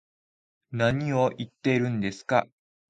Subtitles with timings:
[0.71, 2.47] 何を言ってるんですか